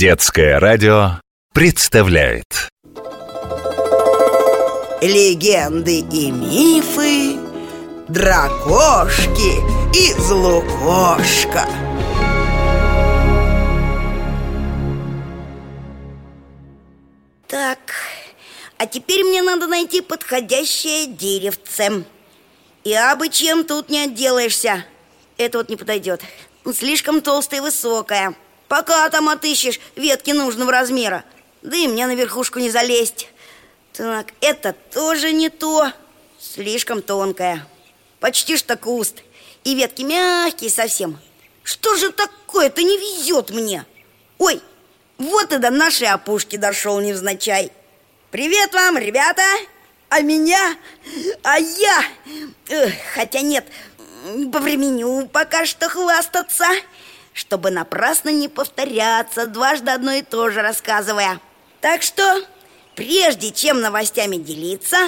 Детское 0.00 0.58
радио 0.58 1.20
представляет. 1.52 2.70
Легенды 5.02 5.98
и 5.98 6.30
мифы 6.30 7.38
Дракошки 8.08 9.60
из 9.94 10.30
Лукошка 10.30 11.66
Так, 17.46 17.78
а 18.78 18.86
теперь 18.86 19.22
мне 19.24 19.42
надо 19.42 19.66
найти 19.66 20.00
подходящее 20.00 21.08
деревце. 21.08 22.04
И 22.84 22.94
абы 22.94 23.28
чем 23.28 23.64
тут 23.64 23.90
не 23.90 24.04
отделаешься. 24.04 24.82
Это 25.36 25.58
вот 25.58 25.68
не 25.68 25.76
подойдет. 25.76 26.22
Слишком 26.72 27.20
толстая 27.20 27.60
и 27.60 27.62
высокая 27.62 28.34
Пока 28.70 29.10
там 29.10 29.28
отыщешь 29.28 29.80
ветки 29.96 30.30
нужного 30.30 30.70
размера 30.70 31.24
Да 31.60 31.76
и 31.76 31.88
мне 31.88 32.06
на 32.06 32.14
верхушку 32.14 32.60
не 32.60 32.70
залезть 32.70 33.26
Так, 33.92 34.28
это 34.40 34.76
тоже 34.94 35.32
не 35.32 35.48
то 35.48 35.90
Слишком 36.38 37.02
тонкая 37.02 37.66
Почти 38.20 38.56
что 38.56 38.76
куст 38.76 39.24
И 39.64 39.74
ветки 39.74 40.02
мягкие 40.02 40.70
совсем 40.70 41.18
Что 41.64 41.96
же 41.96 42.12
такое-то 42.12 42.84
не 42.84 42.96
везет 42.96 43.50
мне? 43.50 43.84
Ой, 44.38 44.62
вот 45.18 45.52
и 45.52 45.58
до 45.58 45.70
нашей 45.70 46.06
опушки 46.06 46.54
дошел 46.54 47.00
невзначай 47.00 47.72
Привет 48.30 48.72
вам, 48.72 48.98
ребята! 48.98 49.42
А 50.10 50.20
меня? 50.20 50.76
А 51.42 51.58
я? 51.58 52.04
Эх, 52.68 52.94
хотя 53.14 53.40
нет, 53.40 53.66
по 54.52 54.60
времени 54.60 55.26
пока 55.26 55.66
что 55.66 55.88
хвастаться 55.88 56.66
чтобы 57.40 57.70
напрасно 57.70 58.28
не 58.28 58.48
повторяться, 58.48 59.46
дважды 59.46 59.90
одно 59.90 60.12
и 60.12 60.20
то 60.20 60.50
же 60.50 60.60
рассказывая. 60.60 61.40
Так 61.80 62.02
что, 62.02 62.44
прежде 62.94 63.50
чем 63.50 63.80
новостями 63.80 64.36
делиться, 64.36 64.98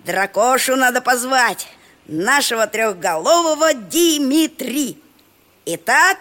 дракошу 0.00 0.74
надо 0.74 1.00
позвать, 1.00 1.68
нашего 2.08 2.66
трехголового 2.66 3.74
Димитри. 3.74 5.00
Итак, 5.66 6.18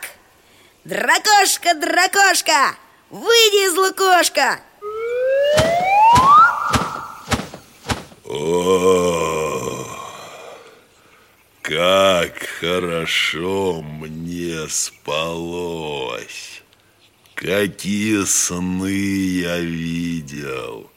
дракошка, 0.84 1.74
дракошка, 1.74 2.76
выйди 3.10 3.66
из 3.66 3.76
лукошка! 3.76 4.60
О, 8.26 9.57
как 11.68 12.48
хорошо 12.62 13.82
мне 13.82 14.70
спалось! 14.70 16.64
Какие 17.36 18.24
сны 18.24 18.88
я 18.88 19.60
видел! 19.60 20.90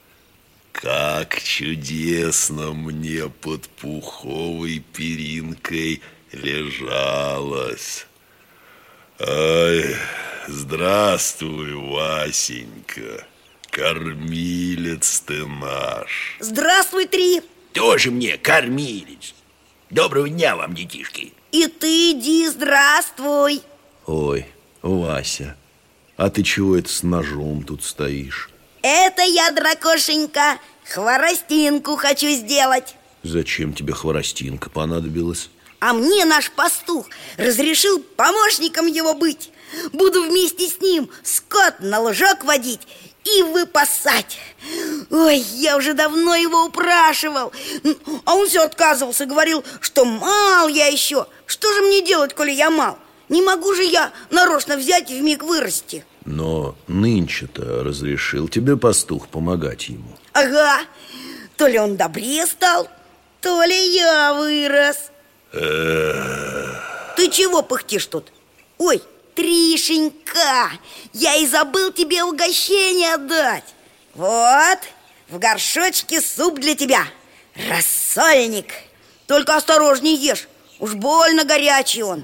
Как 0.71 1.43
чудесно 1.43 2.71
мне 2.73 3.29
под 3.29 3.69
пуховой 3.69 4.85
перинкой 4.95 6.03
лежалось! 6.31 8.07
Ай, 9.19 9.97
здравствуй, 10.47 11.75
Васенька! 11.75 13.27
Кормилец 13.71 15.25
ты 15.27 15.45
наш! 15.47 16.37
Здравствуй, 16.39 17.07
Три! 17.07 17.43
Тоже 17.73 18.13
мне 18.13 18.39
кормилец! 18.39 19.35
Доброго 19.91 20.29
дня 20.29 20.55
вам, 20.55 20.73
детишки 20.73 21.33
И 21.51 21.67
ты 21.67 22.13
иди, 22.13 22.47
здравствуй 22.47 23.61
Ой, 24.07 24.47
Вася, 24.83 25.57
а 26.17 26.31
ты 26.31 26.45
чего 26.45 26.77
это 26.77 26.89
с 26.89 27.03
ножом 27.03 27.65
тут 27.65 27.83
стоишь? 27.83 28.51
Это 28.83 29.23
я, 29.23 29.51
дракошенька, 29.51 30.59
хворостинку 30.85 31.97
хочу 31.97 32.29
сделать 32.29 32.95
Зачем 33.25 33.73
тебе 33.75 33.93
хворостинка 33.93 34.71
понадобилась? 34.71 35.51
А 35.81 35.93
мне 35.93 36.25
наш 36.25 36.53
пастух 36.53 37.09
разрешил 37.37 38.01
помощником 38.01 38.87
его 38.87 39.15
быть 39.15 39.51
Буду 39.93 40.23
вместе 40.23 40.69
с 40.69 40.81
ним 40.81 41.11
скот 41.25 41.81
на 41.81 41.99
лужок 41.99 42.45
водить 42.45 42.87
и 43.25 43.43
выпасать. 43.43 44.39
Ой, 45.11 45.39
я 45.39 45.77
уже 45.77 45.95
давно 45.95 46.35
его 46.35 46.65
упрашивал. 46.65 47.53
А 48.25 48.35
он 48.35 48.47
все 48.49 48.65
отказывался, 48.65 49.27
говорил, 49.27 49.65
что 49.81 50.05
мал 50.05 50.69
я 50.69 50.87
еще 50.87 51.27
Что 51.47 51.73
же 51.73 51.83
мне 51.83 52.03
делать, 52.03 52.35
коли 52.35 52.53
я 52.53 52.71
мал? 52.71 52.99
Не 53.29 53.43
могу 53.43 53.75
же 53.75 53.83
я 53.85 54.13
нарочно 54.31 54.77
взять 54.77 55.11
и 55.11 55.21
вмиг 55.21 55.43
вырасти. 55.43 56.05
Но 56.25 56.77
нынче-то 56.89 57.83
разрешил 57.85 58.49
тебе 58.49 58.77
пастух 58.77 59.29
помогать 59.29 59.89
ему. 59.89 60.17
Ага, 60.33 60.81
то 61.57 61.67
ли 61.67 61.79
он 61.79 61.97
добрее 61.97 62.47
стал, 62.47 62.89
то 63.41 63.63
ли 63.65 63.95
я 63.95 64.35
вырос. 64.35 65.11
Ты 65.53 67.29
чего 67.31 67.63
пыхтишь 67.63 68.07
тут? 68.07 68.33
Ой, 68.79 69.03
Тришенька, 69.41 70.71
я 71.15 71.35
и 71.37 71.47
забыл 71.47 71.93
тебе 71.93 72.23
угощение 72.25 73.15
отдать 73.15 73.65
Вот, 74.13 74.79
в 75.31 75.39
горшочке 75.39 76.21
суп 76.21 76.59
для 76.59 76.75
тебя 76.75 77.07
Рассольник 77.71 78.67
Только 79.27 79.57
осторожней 79.57 80.15
ешь, 80.15 80.47
уж 80.79 80.93
больно 80.93 81.45
горячий 81.45 82.03
он 82.03 82.23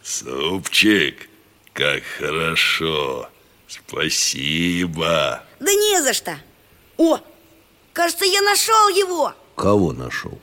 Супчик, 0.00 1.28
как 1.72 2.04
хорошо! 2.18 3.28
Спасибо! 3.66 5.42
Да 5.58 5.72
не 5.72 6.02
за 6.02 6.12
что 6.12 6.38
О, 6.98 7.18
кажется, 7.92 8.26
я 8.26 8.42
нашел 8.42 8.88
его 8.90 9.34
Кого 9.56 9.92
нашел? 9.92 10.38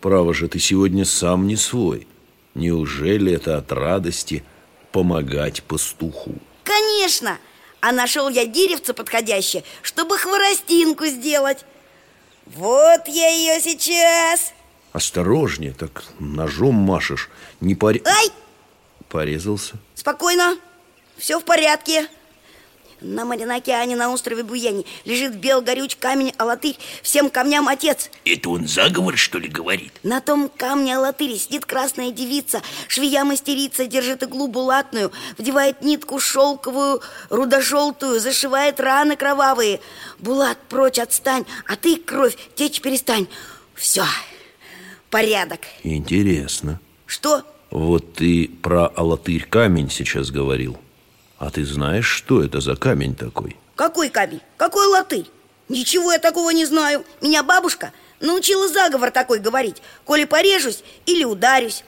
Право 0.00 0.32
же, 0.32 0.48
ты 0.48 0.58
сегодня 0.58 1.04
сам 1.04 1.46
не 1.46 1.56
свой 1.56 2.06
Неужели 2.54 3.32
это 3.32 3.56
от 3.58 3.72
радости 3.72 4.44
помогать 4.92 5.62
пастуху? 5.62 6.34
Конечно, 6.64 7.38
а 7.80 7.92
нашел 7.92 8.28
я 8.28 8.46
деревце 8.46 8.92
подходящее, 8.94 9.64
чтобы 9.82 10.18
хворостинку 10.18 11.06
сделать. 11.06 11.64
Вот 12.46 13.08
я 13.08 13.30
ее 13.30 13.60
сейчас! 13.60 14.52
Осторожнее, 14.92 15.72
так 15.72 16.04
ножом 16.18 16.74
машешь 16.74 17.30
Не 17.60 17.74
пори... 17.74 18.02
Ай, 18.04 18.28
Порезался? 19.08 19.74
спокойно, 19.94 20.56
все 21.16 21.38
в 21.38 21.44
порядке 21.44 22.08
На 23.02 23.24
морем 23.24 23.50
океане, 23.50 23.96
на 23.96 24.12
острове 24.12 24.44
Буяни 24.44 24.86
Лежит 25.04 25.34
бел 25.34 25.60
горюч 25.60 25.96
камень 25.96 26.32
Алатырь 26.38 26.76
Всем 27.02 27.30
камням 27.30 27.68
отец. 27.68 28.10
Это 28.24 28.50
он 28.50 28.68
заговор, 28.68 29.16
что 29.16 29.38
ли, 29.38 29.48
говорит? 29.48 29.92
На 30.04 30.20
том 30.20 30.48
камне 30.48 30.96
Алатыре 30.96 31.36
сидит 31.36 31.66
красная 31.66 32.12
девица. 32.12 32.62
Швея 32.86 33.24
мастерица 33.24 33.86
держит 33.86 34.22
иглу 34.22 34.46
булатную 34.46 35.10
Вдевает 35.36 35.82
нитку 35.82 36.20
шелковую, 36.20 37.00
рудожелтую 37.28 38.20
Зашивает 38.20 38.78
раны 38.78 39.16
кровавые. 39.16 39.80
Булат, 40.18 40.58
прочь 40.68 40.98
отстань, 40.98 41.44
а 41.66 41.76
ты, 41.76 41.96
кровь, 41.96 42.36
течь 42.54 42.80
перестань. 42.80 43.26
Все, 43.74 44.04
порядок. 45.10 45.60
Интересно. 45.82 46.80
Что? 47.06 47.42
Вот 47.70 48.14
ты 48.14 48.48
про 48.62 48.86
Алатырь 48.86 49.44
камень 49.44 49.90
сейчас 49.90 50.30
говорил 50.30 50.78
А 51.42 51.50
ты 51.50 51.64
знаешь, 51.64 52.06
что 52.06 52.40
это 52.40 52.60
за 52.60 52.76
камень 52.76 53.16
такой? 53.16 53.56
Какой 53.74 54.10
камень? 54.10 54.40
Какой 54.56 54.86
латырь? 54.86 55.26
Ничего 55.68 56.12
я 56.12 56.20
такого 56.20 56.50
не 56.50 56.64
знаю. 56.66 57.04
Меня 57.20 57.42
бабушка 57.42 57.92
научила 58.20 58.68
заговор 58.68 59.10
такой 59.10 59.40
говорить. 59.40 59.82
Коли 60.04 60.24
порежусь 60.24 60.84
или 61.04 61.24
ударюсь. 61.24 61.82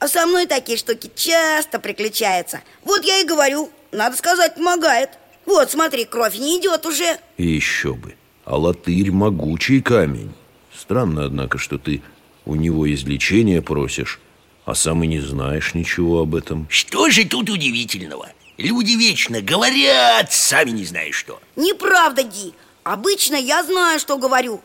А 0.00 0.06
со 0.06 0.26
мной 0.26 0.44
такие 0.46 0.76
штуки 0.76 1.10
часто 1.14 1.78
приключаются. 1.78 2.60
Вот 2.84 3.02
я 3.02 3.20
и 3.20 3.24
говорю, 3.24 3.70
надо 3.90 4.18
сказать, 4.18 4.56
помогает. 4.56 5.08
Вот, 5.46 5.70
смотри, 5.70 6.04
кровь 6.04 6.36
не 6.36 6.60
идет 6.60 6.84
уже. 6.84 7.16
И 7.38 7.46
еще 7.46 7.94
бы. 7.94 8.16
Алатырь 8.44 9.10
могучий 9.12 9.80
камень. 9.80 10.34
Странно, 10.78 11.24
однако, 11.24 11.56
что 11.56 11.78
ты 11.78 12.02
у 12.44 12.54
него 12.54 12.92
излечения 12.92 13.62
просишь 13.62 14.20
А 14.66 14.74
сам 14.74 15.02
и 15.04 15.06
не 15.06 15.20
знаешь 15.20 15.72
ничего 15.72 16.20
об 16.20 16.34
этом. 16.34 16.66
Что 16.68 17.08
же 17.08 17.24
тут 17.24 17.48
удивительного? 17.48 18.28
Люди 18.60 18.92
вечно 18.92 19.40
говорят, 19.40 20.34
сами 20.34 20.70
не 20.70 20.84
знаю 20.84 21.14
что 21.14 21.40
Неправда, 21.56 22.22
Ди 22.22 22.52
Обычно 22.82 23.36
я 23.36 23.62
знаю, 23.62 23.98
что 23.98 24.18
говорю 24.18 24.60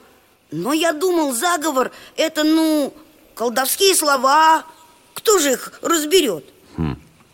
Но 0.52 0.74
я 0.74 0.92
думал, 0.92 1.34
заговор– 1.34 1.92
это, 2.18 2.44
ну, 2.44 2.94
колдовские 3.36 3.96
слова 3.96 4.66
Кто 5.14 5.40
же 5.40 5.54
их 5.54 5.80
разберет? 5.82 6.44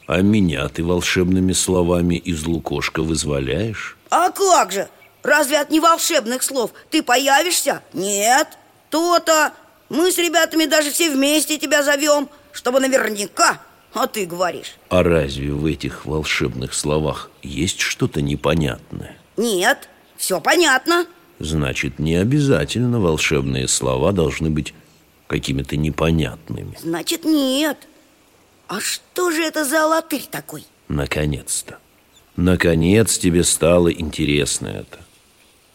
А 0.05 0.21
меня 0.21 0.67
ты 0.67 0.83
волшебными 0.83 1.53
словами 1.53 2.15
из 2.15 2.45
лукошка 2.45 3.01
вызволяешь? 3.01 3.97
А 4.11 4.29
как 4.29 4.71
же? 4.71 4.87
Разве 5.23 5.59
от 5.59 5.71
неволшебных 5.71 6.43
слов 6.43 6.73
ты 6.91 7.01
появишься? 7.01 7.81
Нет, 7.93 8.49
то-то 8.91 9.53
Мы 9.89 10.11
с 10.11 10.17
ребятами 10.19 10.65
даже 10.65 10.91
все 10.91 11.09
вместе 11.09 11.57
тебя 11.57 11.81
зовем 11.81 12.29
Чтобы 12.51 12.79
наверняка 12.81 13.59
а 13.93 14.07
ты 14.07 14.25
говоришь 14.25 14.75
А 14.89 15.03
разве 15.03 15.51
в 15.51 15.65
этих 15.65 16.05
волшебных 16.05 16.73
словах 16.73 17.29
есть 17.41 17.79
что-то 17.79 18.21
непонятное? 18.21 19.17
Нет, 19.38 19.89
все 20.17 20.39
понятно 20.39 21.05
Значит, 21.39 21.97
не 21.97 22.15
обязательно 22.15 22.99
волшебные 22.99 23.67
слова 23.67 24.11
должны 24.11 24.51
быть 24.51 24.73
какими-то 25.27 25.75
непонятными. 25.75 26.77
Значит, 26.79 27.25
нет 27.25 27.77
А 28.67 28.79
что 28.79 29.31
же 29.31 29.41
это 29.43 29.65
за 29.65 29.85
латырь 29.85 30.27
такой? 30.29 30.65
Наконец-то. 30.87 31.79
Наконец 32.35 33.17
тебе 33.17 33.44
стало 33.44 33.91
интересно 33.91 34.67
это. 34.67 34.99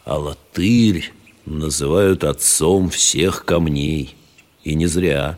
А 0.05 0.17
латырь 0.17 1.11
называют 1.45 2.23
отцом 2.23 2.89
всех 2.89 3.45
камней. 3.45 4.15
И 4.63 4.75
не 4.75 4.85
зря. 4.85 5.37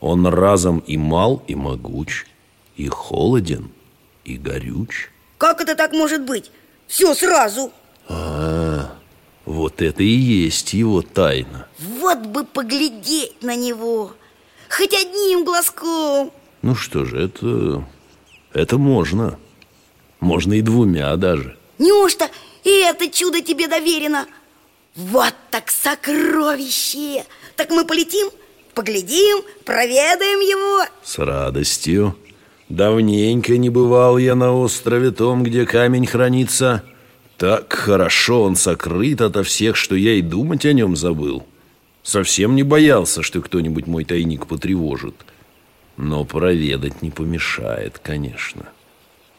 Он 0.00 0.26
разом 0.26 0.78
и 0.86 0.96
мал, 0.96 1.42
и 1.46 1.54
могуч, 1.54 2.26
и 2.76 2.88
холоден, 2.88 3.70
и 4.24 4.36
горюч. 4.36 5.10
Как 5.38 5.60
это 5.60 5.74
так 5.74 5.92
может 5.92 6.22
быть? 6.24 6.50
Все 6.86 7.14
сразу 7.14 7.72
А, 8.08 8.96
вот 9.44 9.80
это 9.80 10.02
и 10.02 10.08
есть 10.08 10.72
его 10.72 11.02
тайна. 11.02 11.66
Вот 11.78 12.18
бы 12.18 12.44
поглядеть 12.44 13.42
на 13.42 13.54
него 13.54 14.12
Хоть 14.68 14.92
одним 14.92 15.44
глазком 15.44 16.32
Ну 16.62 16.74
что 16.74 17.04
же, 17.04 17.22
это... 17.22 17.84
Это 18.52 18.78
можно. 18.78 19.38
Можно 20.18 20.54
и 20.54 20.62
двумя 20.62 21.14
даже. 21.16 21.56
Неужто 21.78 22.28
и 22.64 22.70
это 22.70 23.08
чудо 23.08 23.40
тебе 23.40 23.68
доверено? 23.68 24.26
Вот 24.96 25.34
так 25.50 25.70
сокровище! 25.70 27.24
Так 27.56 27.70
мы 27.70 27.84
полетим, 27.84 28.28
поглядим, 28.80 29.44
проведаем 29.66 30.40
его 30.40 30.86
С 31.04 31.18
радостью. 31.18 32.16
Давненько 32.70 33.58
не 33.58 33.68
бывал 33.68 34.16
я 34.16 34.34
на 34.34 34.54
острове 34.56 35.10
том, 35.10 35.42
где 35.42 35.66
камень 35.66 36.06
хранится. 36.06 36.82
Так 37.36 37.74
хорошо 37.74 38.42
он 38.42 38.56
сокрыт 38.56 39.20
ото 39.20 39.42
всех, 39.42 39.76
что 39.76 39.94
я 39.96 40.14
и 40.14 40.22
думать 40.22 40.64
о 40.64 40.72
нем 40.72 40.96
забыл. 40.96 41.44
Совсем 42.02 42.56
не 42.56 42.62
боялся, 42.62 43.22
что 43.22 43.42
кто-нибудь 43.42 43.86
мой 43.86 44.06
тайник 44.06 44.46
потревожит. 44.46 45.14
Но 45.98 46.24
проведать 46.24 47.02
не 47.02 47.10
помешает, 47.10 47.98
конечно. 48.02 48.62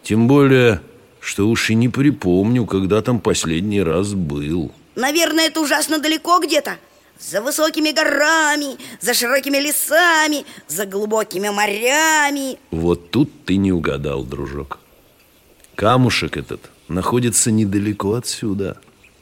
Тем 0.04 0.28
более, 0.28 0.82
что 1.20 1.50
уж 1.50 1.72
и 1.72 1.74
не 1.74 1.90
припомню, 1.90 2.68
когда 2.68 3.02
там 3.02 3.20
последний 3.20 3.82
раз 3.82 4.14
был. 4.14 4.72
Наверное, 4.94 5.48
это 5.48 5.62
ужасно 5.62 5.98
далеко 5.98 6.38
где-то 6.38 6.78
За 7.22 7.40
высокими 7.40 7.92
горами, 7.92 8.78
за 9.00 9.14
широкими 9.14 9.58
лесами, 9.58 10.44
за 10.68 10.88
глубокими 10.88 11.50
морями 11.50 12.58
Вот 12.72 13.12
тут 13.12 13.46
ты 13.46 13.58
не 13.58 13.72
угадал, 13.72 14.24
дружок. 14.24 14.80
Камушек 15.76 16.36
этот 16.36 16.62
находится 16.88 17.52
недалеко 17.52 18.16
отсюда. 18.16 18.78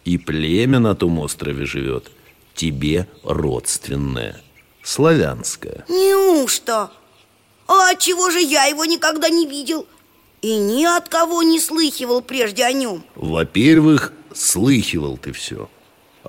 И 0.05 0.17
племя 0.17 0.79
на 0.79 0.95
том 0.95 1.19
острове 1.19 1.65
живет 1.65 2.09
тебе 2.55 3.05
родственное, 3.23 4.41
славянское. 4.81 5.85
Неужто? 5.89 6.91
А 7.67 7.95
чего 7.95 8.31
же 8.31 8.41
я 8.41 8.65
его 8.65 8.85
никогда 8.85 9.29
не 9.29 9.45
видел? 9.45 9.85
И 10.41 10.57
ни 10.57 10.85
от 10.85 11.09
кого 11.09 11.43
не 11.43 11.59
слыхивал 11.59 12.21
прежде 12.21 12.63
о 12.63 12.71
нем 12.71 13.03
Во-первых, 13.15 14.13
слыхивал 14.33 15.17
ты 15.17 15.33
все. 15.33 15.69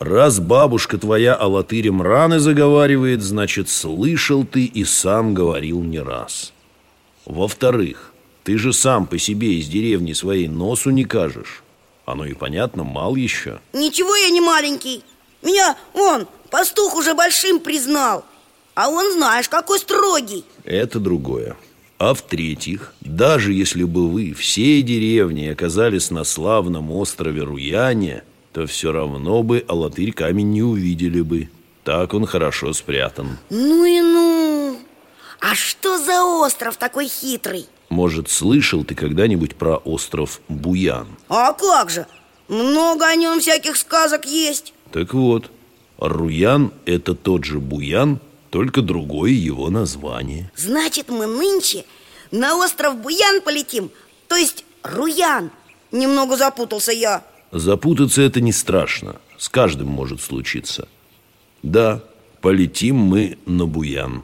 Раз 0.00 0.40
бабушка 0.40 0.96
твоя 0.96 1.34
о 1.34 1.46
латыре 1.46 1.90
раны 1.90 2.38
заговаривает, 2.38 3.20
значит, 3.20 3.68
слышал 3.68 4.44
ты 4.44 4.64
и 4.64 4.82
сам 4.82 5.34
говорил 5.34 5.82
не 5.82 6.00
раз. 6.00 6.54
Во-вторых, 7.26 8.14
ты 8.42 8.56
же 8.56 8.72
сам 8.72 9.06
по 9.06 9.18
себе 9.18 9.58
из 9.58 9.68
деревни 9.68 10.14
своей 10.14 10.48
носу 10.48 10.88
не 10.88 11.04
кажешь. 11.04 11.62
Оно 12.06 12.24
и 12.24 12.32
понятно, 12.32 12.82
мал 12.82 13.14
еще. 13.14 13.60
Ничего 13.74 14.16
я 14.16 14.30
не 14.30 14.40
маленький 14.40 15.04
Меня, 15.42 15.76
он, 15.92 16.26
пастух 16.50 16.96
уже 16.96 17.12
большим 17.12 17.60
признал 17.60 18.24
А 18.74 18.88
он, 18.88 19.12
знаешь, 19.12 19.50
какой 19.50 19.78
строгий 19.78 20.46
Это 20.64 20.98
другое. 20.98 21.58
А 21.98 22.14
в-третьих, 22.14 22.94
даже 23.02 23.52
если 23.52 23.84
бы 23.84 24.08
вы 24.08 24.32
всей 24.32 24.80
деревни 24.80 25.48
оказались 25.48 26.10
на 26.10 26.24
славном 26.24 26.90
острове 26.90 27.42
Руяне, 27.42 28.24
то 28.52 28.66
все 28.66 28.92
равно 28.92 29.42
бы 29.42 29.64
Алатырь 29.68 30.12
камень 30.12 30.50
не 30.50 30.62
увидели 30.62 31.20
бы. 31.20 31.48
Так 31.84 32.14
он 32.14 32.26
хорошо 32.26 32.72
спрятан. 32.72 33.38
Ну 33.48 33.84
и 33.84 34.00
ну 34.00 34.78
А 35.40 35.54
что 35.54 35.98
за 35.98 36.22
остров 36.24 36.76
такой 36.76 37.08
хитрый? 37.08 37.66
Может, 37.88 38.28
слышал 38.28 38.84
ты 38.84 38.94
когда-нибудь 38.94 39.56
про 39.56 39.76
остров 39.76 40.40
Буян? 40.48 41.08
А 41.28 41.52
как 41.52 41.90
же? 41.90 42.06
Много 42.48 43.06
о 43.06 43.14
нем 43.14 43.40
всяких 43.40 43.76
сказок 43.76 44.26
есть 44.26 44.74
Так 44.92 45.14
вот, 45.14 45.50
Руян– 45.98 46.72
это 46.84 47.14
тот 47.14 47.44
же 47.44 47.60
Буян, 47.60 48.20
только 48.50 48.82
другое 48.82 49.30
его 49.30 49.70
название. 49.70 50.50
Значит, 50.56 51.08
мы 51.08 51.26
нынче 51.26 51.84
на 52.32 52.56
остров 52.56 52.96
Буян 52.96 53.40
полетим 53.42 53.90
То 54.28 54.36
есть 54.36 54.64
Руян 54.82 55.50
Немного 55.92 56.36
запутался 56.36 56.92
я 56.92 57.24
Запутаться 57.52 58.22
это 58.22 58.40
не 58.40 58.52
страшно, 58.52 59.16
с 59.36 59.48
каждым 59.48 59.88
может 59.88 60.20
случиться. 60.22 60.88
Да, 61.62 62.02
полетим 62.40 62.96
мы 62.96 63.38
на 63.44 63.66
Буян. 63.66 64.22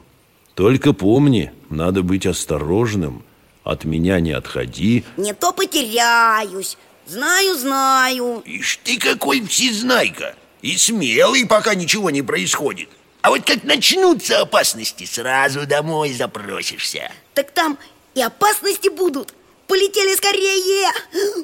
Только 0.55 0.93
помни, 0.93 1.51
надо 1.69 2.03
быть 2.03 2.25
осторожным. 2.25 3.23
От 3.63 3.83
меня 3.83 4.21
не 4.21 4.31
отходи. 4.31 5.03
Не 5.17 5.33
то 5.33 5.51
потеряюсь. 5.51 6.77
Знаю, 7.05 7.55
знаю. 7.57 8.41
Ишь 8.45 8.79
ты 8.83 8.97
какой 8.97 9.45
всезнайка. 9.45 10.35
И 10.61 10.77
смелый, 10.77 11.45
пока 11.45 11.75
ничего 11.75 12.09
не 12.09 12.21
происходит. 12.21 12.89
А 13.21 13.29
вот 13.29 13.43
как 13.43 13.65
начнутся 13.65 14.39
опасности, 14.39 15.03
сразу 15.03 15.67
домой 15.67 16.13
запросишься. 16.13 17.11
Так 17.33 17.51
там 17.51 17.77
и 18.15 18.21
опасности 18.21 18.87
будут. 18.87 19.33
Полетели 19.67 20.15
скорее. 20.15 20.89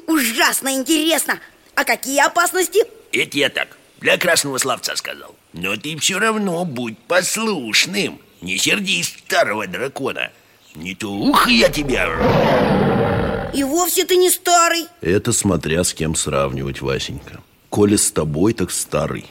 Ужасно 0.06 0.74
интересно 0.74 1.38
А 1.76 1.84
какие 1.84 2.24
опасности? 2.24 2.84
Это 3.12 3.38
я 3.38 3.48
так, 3.48 3.76
для 4.00 4.16
красного 4.18 4.58
словца 4.58 4.96
сказал 4.96 5.34
Но 5.52 5.76
ты 5.76 5.96
все 5.98 6.18
равно 6.18 6.64
будь 6.64 6.98
послушным 6.98 8.20
Не 8.42 8.58
сердись 8.58 9.16
старого 9.26 9.66
дракона 9.66 10.30
Не 10.74 10.94
то 10.94 11.12
ух 11.12 11.48
я 11.48 11.68
тебя 11.68 13.50
И 13.54 13.62
вовсе 13.62 14.04
ты 14.04 14.16
не 14.16 14.30
старый 14.30 14.86
Это 15.00 15.32
смотря 15.32 15.84
с 15.84 15.94
кем 15.94 16.14
сравнивать, 16.14 16.80
Васенька. 16.80 17.40
Коли 17.70 17.96
с 17.96 18.12
тобой, 18.12 18.52
так 18.52 18.70
старый. 18.70 19.26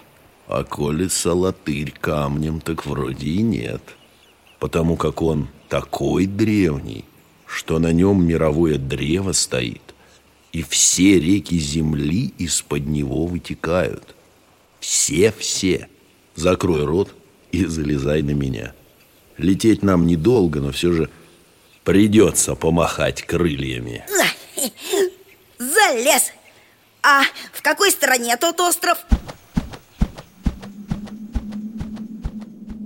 А 0.47 0.63
коли 0.63 1.07
с 1.07 1.25
Алатырь 1.25 1.91
камнем, 1.91 2.59
так 2.59 2.85
вроде 2.85 3.27
и 3.27 3.41
нет. 3.41 3.81
Потому 4.59 4.97
как 4.97 5.21
он 5.21 5.47
такой 5.69 6.25
древний, 6.25 7.05
что 7.47 7.79
на 7.79 7.91
нем 7.93 8.25
мировое 8.25 8.77
древо 8.77 9.31
стоит, 9.31 9.92
и 10.53 10.61
все 10.61 11.19
реки 11.19 11.57
земли 11.57 12.31
из-под 12.37 12.85
него 12.85 13.25
вытекают. 13.25 14.15
Все-все. 14.79 15.89
Закрой 16.35 16.85
рот 16.85 17.13
и 17.51 17.65
залезай 17.65 18.21
на 18.21 18.31
меня. 18.31 18.73
Лететь 19.37 19.81
нам 19.81 20.05
недолго, 20.05 20.61
но 20.61 20.71
все 20.71 20.93
же 20.93 21.09
придется 21.83 22.55
помахать 22.55 23.23
крыльями. 23.23 24.05
Залез 25.57 26.31
А 27.01 27.23
в 27.51 27.61
какой 27.63 27.89
стороне 27.91 28.37
тот 28.37 28.59
остров? 28.61 28.99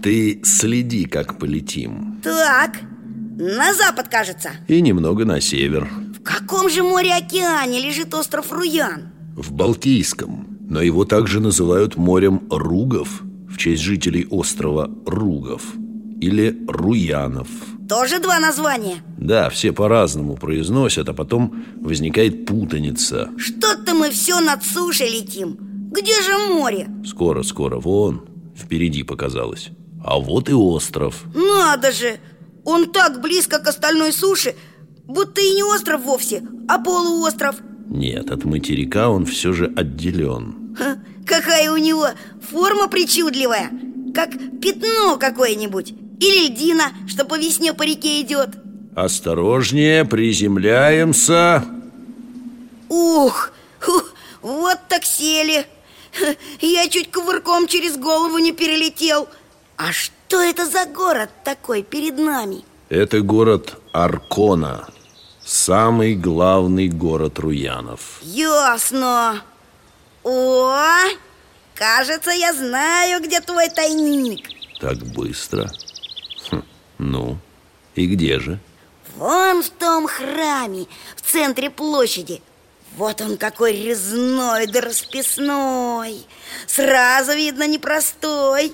Ты 0.02 0.42
следи, 0.46 1.06
как 1.06 1.38
полетим. 1.38 2.22
Так, 2.24 2.80
на 3.38 3.74
запад, 3.74 4.08
кажется 4.08 4.52
И 4.68 4.80
немного 4.82 5.26
на 5.26 5.42
север. 5.42 5.90
Каком 6.28 6.70
же 6.70 6.84
море-океане 6.84 7.80
лежит 7.80 8.14
остров 8.14 8.52
Руян? 8.52 9.12
В 9.38 9.54
Балтийском. 9.54 10.58
Но 10.70 10.82
его 10.82 11.06
также 11.06 11.40
называют 11.40 11.96
морем 11.96 12.42
Ругов 12.52 13.22
в 13.50 13.58
честь 13.58 13.82
жителей 13.82 14.28
острова 14.30 14.92
Ругов 15.06 15.64
или 16.20 16.58
Руянов. 16.68 17.48
Тоже 17.88 18.20
два 18.20 18.40
названия 18.40 18.98
Да, 19.18 19.50
все 19.50 19.72
по-разному 19.72 20.36
произносят, 20.36 21.08
а 21.08 21.14
потом 21.14 21.64
возникает 21.82 22.46
путаница. 22.46 23.30
Что-то 23.38 23.94
мы 23.94 24.10
все 24.10 24.42
над 24.42 24.66
сушей 24.66 25.10
летим 25.10 25.58
Где 25.94 26.22
же 26.22 26.54
море? 26.54 26.90
Скоро-скоро, 27.06 27.80
вон, 27.80 28.26
впереди 28.54 29.04
показалось. 29.04 29.70
А 30.04 30.20
вот 30.20 30.50
и 30.50 30.54
остров. 30.54 31.24
Надо 31.34 31.94
же! 31.94 32.20
Он 32.66 32.92
так 32.92 33.22
близко 33.22 33.60
к 33.60 33.68
остальной 33.70 34.12
суше 34.12 34.54
Будто 35.08 35.42
и 35.42 35.52
не 35.54 35.64
остров 35.64 36.02
вовсе, 36.02 36.44
а 36.68 36.80
полуостров. 36.80 37.56
Нет, 37.90 38.30
от 38.30 38.44
материка 38.44 39.10
он 39.10 39.26
все 39.26 39.54
же 39.54 39.72
отделен. 39.76 40.76
Ха, 40.78 40.98
Какая 41.26 41.72
у 41.72 41.78
него 41.78 42.08
форма 42.52 42.88
причудливая 42.88 43.72
Как 44.14 44.30
пятно 44.62 45.18
какое-нибудь 45.18 45.92
Или 46.20 46.48
льдина, 46.48 46.92
что 47.08 47.26
по 47.26 47.38
весне 47.38 47.74
по 47.74 47.84
реке 47.84 48.22
идет 48.22 48.50
Осторожнее, 48.96 50.06
приземляемся. 50.06 51.64
Ух, 52.90 53.52
ху, 53.80 54.02
вот 54.42 54.80
так 54.90 55.06
сели. 55.06 55.68
Я 56.62 56.88
чуть 56.90 57.12
кувырком 57.12 57.68
через 57.68 57.96
голову 57.96 58.40
не 58.40 58.54
перелетел. 58.54 59.28
А 59.78 59.92
что 59.92 60.42
это 60.42 60.66
за 60.66 60.86
город 60.86 61.30
такой 61.46 61.84
перед 61.84 62.18
нами? 62.18 62.64
Это 62.90 63.22
город 63.22 63.78
Аркона 63.94 64.88
Самый 65.48 66.14
главный 66.16 66.90
город 66.90 67.40
Руянов. 67.40 68.20
Ясно. 68.22 69.42
О, 70.26 70.76
кажется, 71.74 72.32
я 72.32 72.52
знаю, 72.52 73.24
где 73.24 73.40
твой 73.40 73.70
тайник. 73.70 74.46
Так 74.82 74.98
быстро? 74.98 75.72
Хм, 76.52 76.64
ну, 76.98 77.38
и 77.96 78.08
где 78.08 78.42
же? 78.42 78.60
Вон 79.16 79.64
в 79.64 79.70
том 79.70 80.08
храме, 80.08 80.86
в 81.16 81.22
центре 81.22 81.70
площади. 81.70 82.42
Вот 82.98 83.22
он 83.22 83.38
какой 83.38 83.72
резной 83.72 84.68
да 84.68 84.82
расписной. 84.82 86.26
Сразу 86.68 87.32
видно 87.32 87.66
непростой. 87.70 88.74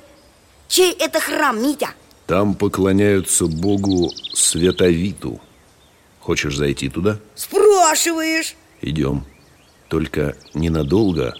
Чей 0.67 0.91
это 0.93 1.19
храм, 1.19 1.61
Митя? 1.61 1.89
Там 2.25 2.55
поклоняются 2.55 3.45
богу 3.45 4.09
Световиту 4.33 5.39
Хочешь 6.23 6.55
зайти 6.55 6.87
туда? 6.87 7.19
Спрашиваешь 7.35 8.55
Идем 8.81 9.25
Только 9.89 10.37
ненадолго 10.53 11.35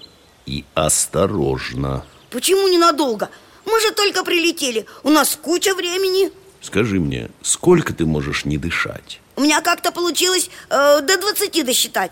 и 0.45 0.65
осторожно 0.73 2.03
Почему 2.29 2.67
ненадолго? 2.67 3.29
Мы 3.65 3.79
же 3.79 3.93
только 3.93 4.25
прилетели 4.25 4.85
У 5.03 5.09
нас 5.09 5.39
куча 5.41 5.73
времени 5.73 6.31
Скажи 6.59 6.99
мне, 6.99 7.29
сколько 7.41 7.93
ты 7.93 8.05
можешь 8.05 8.43
не 8.43 8.57
дышать? 8.57 9.21
У 9.37 9.41
меня 9.41 9.61
как-то 9.61 9.93
получилось 9.93 10.49
э, 10.69 10.99
до 11.01 11.17
20 11.17 11.65
досчитать 11.65 12.11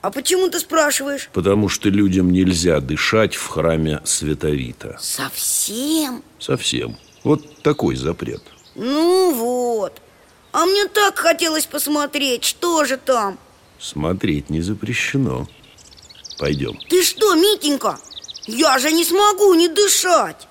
А 0.00 0.10
почему 0.10 0.48
ты 0.48 0.58
спрашиваешь? 0.58 1.28
Потому 1.34 1.68
что 1.68 1.90
людям 1.90 2.32
нельзя 2.32 2.80
дышать 2.80 3.34
в 3.34 3.46
храме 3.46 4.00
Световита 4.04 4.96
Совсем? 5.02 6.22
Совсем 6.38 6.96
Вот 7.24 7.60
такой 7.62 7.94
запрет 7.96 8.42
Ну 8.74 9.34
вот 9.34 9.45
А 10.56 10.64
мне 10.64 10.86
так 10.86 11.18
хотелось 11.18 11.66
посмотреть, 11.66 12.42
что 12.42 12.86
же 12.86 12.96
там 12.96 13.38
Смотреть 13.78 14.48
не 14.48 14.62
запрещено 14.62 15.46
Пойдем 16.38 16.80
Ты 16.88 17.02
что, 17.02 17.34
Митенька? 17.34 17.98
Я 18.46 18.78
же 18.78 18.90
не 18.90 19.04
смогу 19.04 19.52
не 19.52 19.68
дышать 19.68 20.48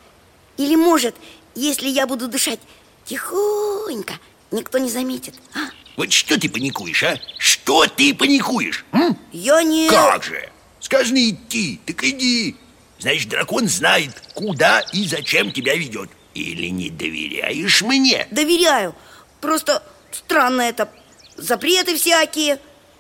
Или 0.58 0.76
может, 0.76 1.16
если 1.56 1.88
я 1.88 2.06
буду 2.06 2.28
дышать 2.28 2.60
тихонько 3.04 4.14
Никто 4.52 4.78
не 4.78 4.92
заметит, 4.92 5.34
а? 5.56 5.72
Вот 5.98 6.14
что 6.14 6.40
ты 6.40 6.50
паникуешь, 6.50 7.02
а? 7.02 7.18
Что 7.40 7.88
ты 7.88 8.14
паникуешь? 8.14 8.86
М? 8.92 9.18
Я 9.32 9.64
не... 9.64 9.90
Как 9.90 10.24
же? 10.24 10.52
Сказано 10.82 11.18
идти, 11.18 11.80
так 11.84 12.04
иди 12.04 12.56
Значит, 13.00 13.30
дракон 13.30 13.68
знает, 13.68 14.12
куда 14.36 14.82
и 14.94 15.08
зачем 15.08 15.52
тебя 15.52 15.74
ведет 15.74 16.12
Или 16.36 16.68
не 16.68 16.92
доверяешь 16.92 17.82
мне? 17.82 18.28
Доверяю 18.30 18.94
Просто 19.42 19.82
странно 20.16 20.62
это. 20.62 20.90
Запреты 21.38 21.96
всякие. 21.96 22.60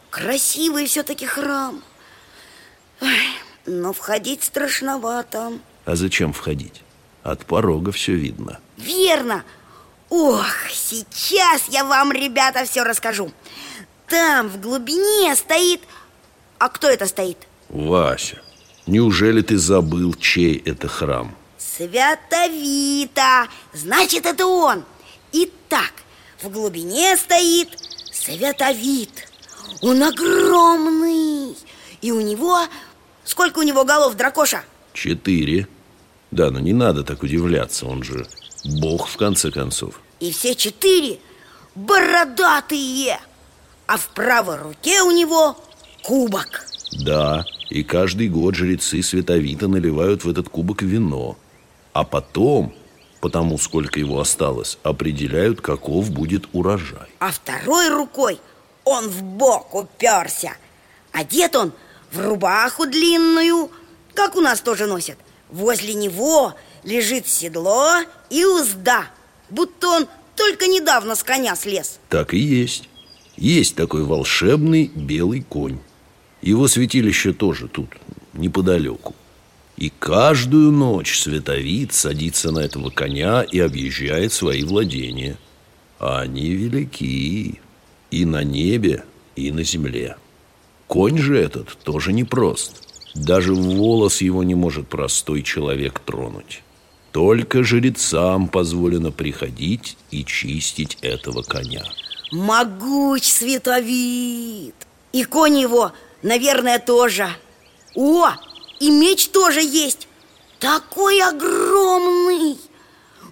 Красивый 0.09 0.85
все-таки 0.85 1.25
храм. 1.25 1.83
Ой, 3.01 3.27
Но 3.65 3.93
входить 3.93 4.43
страшновато. 4.43 5.53
А 5.85 5.95
зачем 5.95 6.33
входить? 6.33 6.81
От 7.23 7.45
порога 7.45 7.91
все 7.91 8.13
видно. 8.13 8.59
Верно. 8.77 9.43
Ох, 10.09 10.45
сейчас 10.71 11.63
я 11.69 11.83
вам, 11.83 12.11
ребята, 12.11 12.65
все 12.65 12.83
расскажу. 12.83 13.31
Там 14.07 14.47
в 14.49 14.61
глубине 14.61 15.35
стоит... 15.35 15.81
А 16.59 16.69
кто 16.69 16.87
это 16.89 17.07
стоит? 17.07 17.37
Вася, 17.69 18.41
неужели 18.85 19.41
ты 19.41 19.57
забыл, 19.57 20.13
чей 20.13 20.57
это 20.57 20.87
храм? 20.87 21.35
Святовита 21.57 23.47
Значит, 23.73 24.25
это 24.25 24.45
он. 24.45 24.85
Итак, 25.33 25.91
в 26.41 26.49
глубине 26.49 27.17
стоит 27.17 27.69
Святовит 28.11 29.27
Он 29.81 30.01
огромный. 30.03 31.55
И 32.01 32.11
у 32.11 32.21
него... 32.21 32.59
Сколько 33.23 33.59
у 33.59 33.63
него 33.63 33.83
голов, 33.83 34.15
дракоша? 34.15 34.63
Четыре. 34.93 35.67
Да, 36.31 36.51
но 36.51 36.59
не 36.59 36.73
надо 36.73 37.03
так 37.03 37.23
удивляться, 37.23 37.85
он 37.87 38.03
же 38.03 38.27
бог 38.79 39.07
в 39.07 39.17
конце 39.17 39.51
концов. 39.51 39.99
И 40.19 40.31
все 40.31 40.55
четыре 40.55 41.19
бородатые 41.75 43.19
А 43.87 43.97
в 43.97 44.07
правой 44.09 44.57
руке 44.57 45.01
у 45.01 45.11
него 45.11 45.57
кубок. 46.01 46.65
Да, 47.03 47.45
и 47.69 47.83
каждый 47.83 48.29
год 48.29 48.55
жрецы 48.55 49.01
Световита 49.01 49.67
наливают 49.67 50.23
в 50.23 50.29
этот 50.29 50.49
кубок 50.49 50.81
вино 50.81 51.37
А 51.93 52.03
потом, 52.03 52.73
потому 53.21 53.57
сколько 53.57 53.99
его 53.99 54.19
осталось, 54.19 54.77
определяют, 54.83 55.61
каков 55.61 56.11
будет 56.11 56.45
урожай. 56.53 57.07
А 57.19 57.31
второй 57.31 57.89
рукой 57.89 58.39
он 58.83 59.09
в 59.09 59.23
бок 59.23 59.73
уперся. 59.73 60.53
Одет 61.11 61.55
он 61.55 61.71
в 62.11 62.19
рубаху 62.19 62.85
длинную 62.85 63.71
Как 64.13 64.35
у 64.35 64.41
нас 64.41 64.61
тоже 64.61 64.85
носят. 64.85 65.17
Возле 65.49 65.93
него 65.93 66.53
лежит 66.83 67.27
седло 67.27 68.01
и 68.29 68.45
узда 68.45 69.05
Будто 69.49 69.87
он 69.89 70.07
только 70.35 70.67
недавно 70.67 71.15
с 71.15 71.23
коня 71.23 71.55
слез. 71.55 71.99
Так 72.09 72.33
и 72.33 72.37
есть. 72.37 72.89
Есть 73.37 73.75
такой 73.75 74.03
волшебный 74.03 74.91
белый 74.93 75.41
конь. 75.41 75.79
Его 76.41 76.67
святилище 76.67 77.33
тоже 77.33 77.67
тут, 77.67 77.89
неподалеку 78.33 79.13
И 79.77 79.91
каждую 79.99 80.71
ночь 80.71 81.19
световид 81.19 81.93
садится 81.93 82.51
на 82.51 82.59
этого 82.59 82.89
коня 82.89 83.43
и 83.43 83.59
объезжает 83.59 84.31
свои 84.31 84.63
владения. 84.63 85.37
А 85.99 86.21
они 86.21 86.51
велики 86.51 87.59
И 88.11 88.25
на 88.25 88.43
небе, 88.43 89.03
и 89.35 89.51
на 89.51 89.63
земле. 89.63 90.17
Конь 90.87 91.17
же 91.17 91.37
этот 91.37 91.77
тоже 91.83 92.13
непрост. 92.13 92.87
Даже 93.15 93.53
волос 93.53 94.21
его 94.21 94.43
не 94.43 94.55
может 94.55 94.87
простой 94.87 95.41
человек 95.41 95.99
тронуть. 95.99 96.63
Только 97.11 97.63
жрецам 97.63 98.49
позволено 98.49 99.11
приходить 99.11 99.97
и 100.11 100.25
чистить 100.25 100.97
этого 101.01 101.43
коня. 101.43 101.83
Могуч 102.31 103.23
световид 103.23 104.75
И 105.13 105.23
конь 105.23 105.57
его, 105.57 105.93
наверное, 106.23 106.79
тоже. 106.79 107.29
О, 107.95 108.31
и 108.79 108.89
меч 108.89 109.29
тоже 109.29 109.61
есть. 109.61 110.07
Такой 110.59 111.21
огромный. 111.21 112.57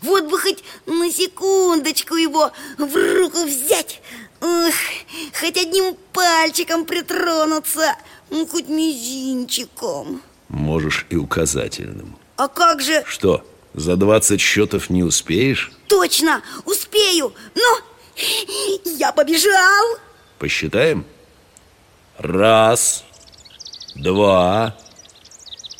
Вот 0.01 0.25
бы 0.25 0.37
хоть 0.37 0.63
на 0.85 1.11
секундочку 1.11 2.15
его 2.15 2.51
в 2.77 2.95
руку 2.95 3.43
взять. 3.45 4.01
Эх, 4.41 4.75
Хоть 5.39 5.57
одним 5.57 5.95
пальчиком 6.11 6.85
притронуться 6.85 7.95
Ну, 8.29 8.45
хоть 8.45 8.67
мизинчиком. 8.67 10.21
Можешь 10.49 11.05
и 11.09 11.15
указательным. 11.15 12.17
А 12.35 12.47
как 12.47 12.81
же... 12.81 13.03
Что, 13.07 13.45
за 13.73 13.95
20 13.95 14.41
счетов 14.41 14.89
не 14.89 15.03
успеешь? 15.03 15.71
Точно, 15.87 16.41
успею. 16.65 17.33
Ну, 17.55 17.77
я 18.97 19.11
побежал. 19.11 19.97
Посчитаем? 20.39 21.05
Раз, 22.17 23.03
два, 23.95 24.75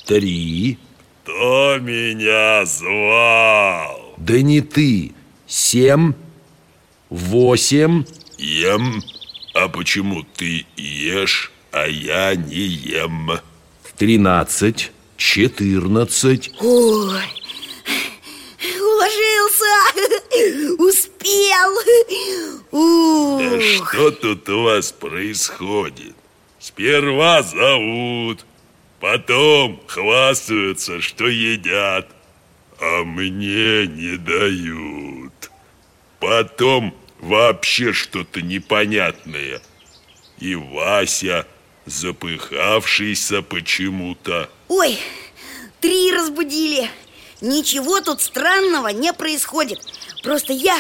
три. 0.06 0.78
Кто 1.24 1.78
меня 1.80 2.66
звал? 2.66 4.14
Да 4.18 4.42
не 4.42 4.62
ты. 4.62 5.14
Семь, 5.48 6.14
восемь. 7.10 8.06
Ем? 8.38 9.02
А 9.54 9.70
почему 9.70 10.24
ты 10.36 10.66
ешь, 10.76 11.52
а 11.72 11.88
я 11.88 12.36
не 12.36 12.58
ем? 12.58 13.32
Тринадцать, 13.98 14.92
четырнадцать. 15.16 16.52
Ой, 16.60 17.22
уложился, 18.80 19.74
успел. 20.80 21.72
Да 22.72 23.56
Ух, 23.58 23.92
что 23.94 24.12
тут 24.12 24.50
у 24.50 24.64
вас 24.64 24.92
происходит? 24.92 26.16
Сперва 26.60 27.44
зовут, 27.44 28.46
потом 29.04 29.82
хвастаются, 29.86 31.02
что 31.02 31.28
едят, 31.28 32.08
а 32.80 33.04
мне 33.04 33.86
не 33.86 34.16
дают. 34.16 35.52
Потом 36.22 36.96
вообще 37.20 37.92
что-то 37.92 38.42
непонятное. 38.42 39.62
И 40.40 40.56
Вася, 40.56 41.46
запыхавшийся 41.86 43.42
почему-то. 43.42 44.50
Ой, 44.70 44.98
три 45.82 46.14
разбудили 46.14 46.90
Ничего 47.42 48.00
тут 48.00 48.22
странного 48.22 48.88
не 48.88 49.12
происходит 49.12 49.80
Просто 50.24 50.54
я 50.54 50.80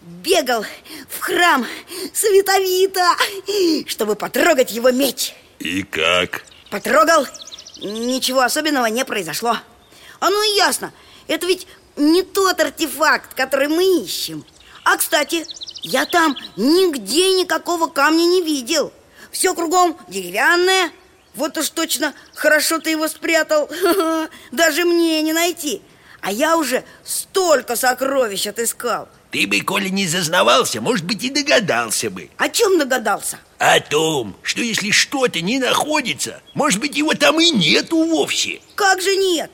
бегал 0.00 0.64
в 1.08 1.18
храм 1.18 1.66
Световита, 2.12 3.16
чтобы 3.88 4.14
потрогать 4.14 4.70
его 4.70 4.92
меч. 4.92 5.34
И 5.58 5.82
как? 5.82 6.44
Потрогал, 6.70 7.26
ничего 7.76 8.40
особенного 8.40 8.86
не 8.86 9.04
произошло. 9.04 9.56
Оно 10.20 10.42
и 10.42 10.56
ясно, 10.56 10.92
это 11.26 11.46
ведь 11.46 11.66
не 11.96 12.22
тот 12.22 12.60
артефакт, 12.60 13.34
который 13.34 13.68
мы 13.68 14.02
ищем. 14.02 14.44
А, 14.84 14.96
кстати, 14.96 15.46
я 15.82 16.06
там 16.06 16.36
нигде 16.56 17.32
никакого 17.32 17.86
камня 17.86 18.24
не 18.24 18.42
видел. 18.42 18.92
Все 19.30 19.54
кругом 19.54 19.98
деревянное. 20.08 20.90
Вот 21.34 21.56
уж 21.58 21.70
точно 21.70 22.14
хорошо 22.34 22.78
ты 22.78 22.90
его 22.90 23.08
спрятал. 23.08 23.68
Даже 24.52 24.84
мне 24.84 25.20
не 25.22 25.32
найти. 25.32 25.82
А 26.20 26.30
я 26.30 26.56
уже 26.56 26.84
столько 27.04 27.76
сокровищ 27.76 28.46
отыскал. 28.46 29.08
Ты 29.34 29.48
бы, 29.48 29.60
Коля, 29.62 29.88
не 29.88 30.06
зазнавался, 30.06 30.80
может 30.80 31.04
быть, 31.04 31.24
и 31.24 31.28
догадался 31.28 32.08
бы. 32.08 32.30
О 32.36 32.48
чем 32.48 32.78
догадался? 32.78 33.40
О 33.58 33.80
том, 33.80 34.36
что 34.42 34.62
если 34.62 34.92
что-то 34.92 35.40
не 35.40 35.58
находится, 35.58 36.40
может 36.54 36.78
быть, 36.78 36.96
его 36.96 37.14
там 37.14 37.40
и 37.40 37.50
нету 37.50 37.96
вовсе. 37.96 38.60
Как 38.76 39.02
же 39.02 39.16
нет? 39.16 39.50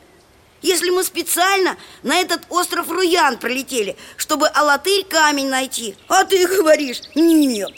Если 0.61 0.91
мы 0.91 1.03
специально 1.03 1.79
на 2.03 2.17
этот 2.17 2.43
остров 2.51 2.91
Руян 2.91 3.39
пролетели, 3.39 3.97
чтобы 4.19 4.49
Алатырь 4.49 5.03
камень 5.09 5.49
найти, 5.49 5.95
а 6.09 6.25
ты 6.25 6.47
говоришь 6.47 7.01
нет. 7.15 7.71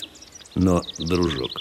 Но, 0.56 0.82
дружок, 0.98 1.52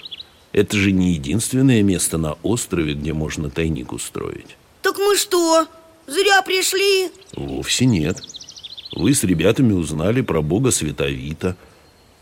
это 0.50 0.76
же 0.76 0.90
не 0.90 1.12
единственное 1.12 1.82
место 1.82 2.18
на 2.18 2.32
острове, 2.42 2.94
где 2.94 3.12
можно 3.12 3.48
тайник 3.48 3.92
устроить. 3.92 4.56
Так 4.82 4.98
мы 4.98 5.16
что, 5.16 5.68
зря 6.08 6.42
пришли? 6.42 7.12
Вовсе 7.36 7.84
нет. 7.84 8.20
Вы 8.94 9.14
с 9.14 9.24
ребятами 9.24 9.72
узнали 9.72 10.20
про 10.20 10.42
бога 10.42 10.70
Световита 10.70 11.56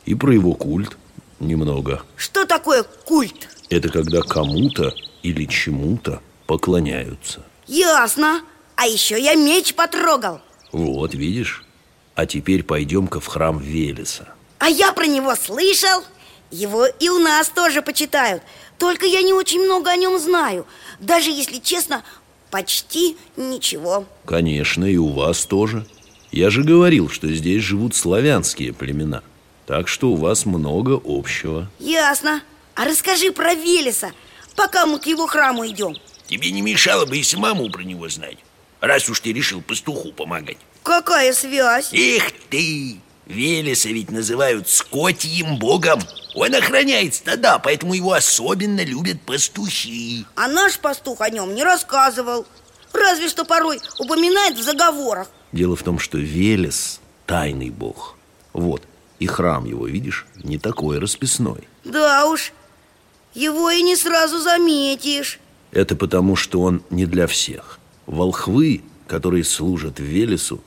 и 0.04 0.14
про 0.14 0.32
его 0.32 0.54
культ 0.54 0.96
немного. 1.40 2.02
Что 2.16 2.46
такое 2.46 2.84
культ? 2.84 3.48
Это 3.70 3.88
когда 3.88 4.20
кому-то 4.22 4.94
или 5.22 5.44
чему-то 5.46 6.20
поклоняются. 6.46 7.44
Ясно. 7.66 8.42
А 8.76 8.86
еще 8.86 9.20
я 9.20 9.34
меч 9.34 9.74
потрогал 9.74 10.40
Вот, 10.72 11.14
видишь? 11.14 11.66
А 12.14 12.24
теперь 12.24 12.62
пойдем-ка 12.62 13.20
в 13.20 13.26
храм 13.26 13.58
Велеса 13.58 14.32
А 14.58 14.70
я 14.70 14.92
про 14.92 15.06
него 15.06 15.34
слышал 15.34 16.02
Его 16.50 16.86
и 16.86 17.10
у 17.10 17.18
нас 17.18 17.50
тоже 17.50 17.82
почитают 17.82 18.42
Только 18.78 19.04
я 19.04 19.20
не 19.20 19.34
очень 19.34 19.60
много 19.62 19.90
о 19.90 19.96
нем 19.96 20.18
знаю 20.18 20.66
Даже, 20.98 21.30
если 21.30 21.58
честно, 21.58 22.02
почти 22.50 23.18
ничего 23.36 24.06
Конечно, 24.24 24.86
и 24.86 24.96
у 24.96 25.08
вас 25.08 25.44
тоже 25.44 25.84
Я 26.32 26.50
же 26.50 26.62
говорил, 26.62 27.08
что 27.08 27.28
здесь 27.28 27.62
живут 27.62 27.94
славянские 27.94 28.72
племена 28.72 29.22
Так 29.66 29.88
что 29.88 30.10
у 30.10 30.16
вас 30.16 30.46
много 30.46 31.00
общего 31.04 31.70
Ясно 31.78 32.42
А 32.74 32.84
расскажи 32.84 33.32
про 33.32 33.54
Велеса 33.54 34.12
Пока 34.56 34.86
мы 34.86 34.98
к 34.98 35.06
его 35.06 35.26
храму 35.26 35.66
идем 35.66 35.96
Тебе 36.26 36.50
не 36.50 36.62
мешало 36.62 37.06
бы 37.06 37.18
и 37.18 37.22
самому 37.22 37.70
про 37.70 37.82
него 37.82 38.08
знать 38.08 38.38
раз 38.80 39.08
уж 39.08 39.20
ты 39.20 39.32
решил 39.32 39.60
пастуху 39.60 40.12
помогать. 40.12 40.58
Какая 40.82 41.32
связь? 41.32 41.92
Эх 41.92 42.32
ты! 42.48 43.00
Велеса 43.26 43.90
ведь 43.90 44.10
называют 44.10 44.68
скотьим 44.68 45.56
богом. 45.56 46.00
Он 46.34 46.52
охраняет 46.52 47.14
стада, 47.14 47.60
поэтому 47.60 47.94
его 47.94 48.12
особенно 48.12 48.82
любят 48.84 49.20
пастухи. 49.22 50.26
А 50.34 50.48
наш 50.48 50.78
пастух 50.80 51.20
о 51.20 51.30
нем 51.30 51.54
не 51.54 51.62
рассказывал. 51.62 52.44
Разве 52.92 53.28
что 53.28 53.44
порой 53.44 53.78
упоминает 54.00 54.56
в 54.56 54.62
заговорах. 54.62 55.28
Дело 55.52 55.76
в 55.76 55.82
том, 55.82 55.98
что 55.98 56.18
Велес– 56.18 57.00
тайный 57.26 57.70
бог. 57.70 58.16
Вот, 58.52 58.82
и 59.18 59.26
храм 59.26 59.64
его, 59.64 59.86
видишь, 59.86 60.26
не 60.42 60.58
такой 60.58 60.98
расписной. 60.98 61.68
Да 61.84 62.26
уж, 62.26 62.52
его 63.34 63.70
и 63.70 63.82
не 63.82 63.96
сразу 63.96 64.38
заметишь. 64.38 65.38
Это 65.72 65.94
потому, 65.96 66.36
что 66.36 66.62
он 66.62 66.82
не 66.90 67.06
для 67.06 67.26
всех. 67.26 67.78
Волхвы, 68.06 68.82
которые 69.06 69.44
служат 69.44 70.00
Велесу, 70.00 70.60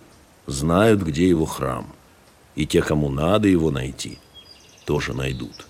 знают, 0.48 1.02
где 1.02 1.28
его 1.28 1.46
храм. 1.46 1.94
И 2.56 2.66
те, 2.66 2.82
кому 2.82 3.10
надо 3.10 3.48
его 3.48 3.72
найти, 3.72 4.20
тоже 4.86 5.14
найдут. 5.14 5.68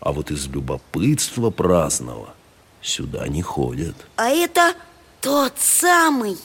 А 0.00 0.12
вот 0.12 0.30
из 0.30 0.46
любопытства 0.48 1.50
праздного 1.50 2.34
сюда 2.82 3.26
не 3.26 3.42
ходят. 3.42 3.96
А 4.16 4.28
это 4.28 4.74
тот 5.20 5.54
самый 5.56 6.36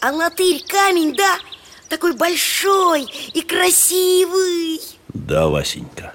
Алатырь 0.00 0.62
камень, 0.66 1.14
да? 1.14 1.38
Такой 1.88 2.14
большой 2.14 3.04
и 3.34 3.40
красивый. 3.42 4.80
Да, 5.08 5.48
Васенька, 5.48 6.14